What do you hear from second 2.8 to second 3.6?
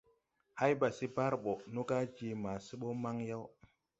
bɔ mban yaw.